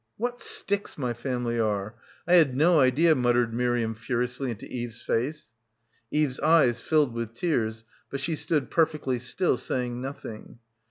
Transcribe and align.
"What 0.17 0.41
sticks 0.41 0.97
my 0.97 1.13
family 1.13 1.59
are— 1.59 1.93
I 2.27 2.33
had 2.33 2.57
no 2.57 2.79
idea," 2.79 3.13
muttered 3.13 3.53
Miriam 3.53 3.93
furiously 3.93 4.49
into 4.49 4.65
Eve's 4.67 4.99
face. 5.03 5.53
Eve's 6.09 6.39
eyes 6.39 6.79
filled 6.81 7.13
with 7.13 7.35
tears, 7.35 7.83
but 8.09 8.19
she 8.19 8.35
stood 8.35 8.71
perfectly 8.71 9.19
still, 9.19 9.57
saying 9.57 10.01
nothing. 10.01 10.57